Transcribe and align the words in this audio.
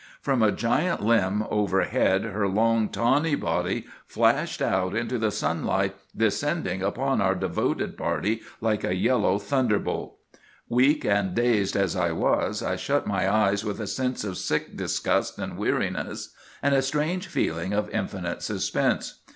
From 0.19 0.41
a 0.41 0.51
giant 0.51 1.03
limb 1.03 1.45
overhead 1.51 2.23
her 2.23 2.47
long 2.47 2.89
tawny 2.89 3.35
body 3.35 3.85
flashed 4.07 4.59
out 4.59 4.95
into 4.95 5.19
the 5.19 5.29
sunlight, 5.29 5.95
descending 6.17 6.81
upon 6.81 7.21
our 7.21 7.35
devoted 7.35 7.95
party 7.99 8.41
like 8.61 8.83
a 8.83 8.95
yellow 8.95 9.37
thunderbolt. 9.37 10.17
"Weak 10.67 11.05
and 11.05 11.35
dazed 11.35 11.75
as 11.75 11.95
I 11.95 12.13
was, 12.13 12.63
I 12.63 12.77
shut 12.77 13.05
my 13.05 13.31
eyes 13.31 13.63
with 13.63 13.79
a 13.79 13.85
sense 13.85 14.23
of 14.23 14.39
sick 14.39 14.75
disgust 14.75 15.37
and 15.37 15.55
weariness, 15.55 16.33
and 16.63 16.73
a 16.73 16.81
strange 16.81 17.27
feeling 17.27 17.71
of 17.71 17.87
infinite 17.91 18.41
suspense. 18.41 19.19